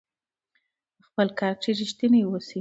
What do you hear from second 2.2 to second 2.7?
اوسئ.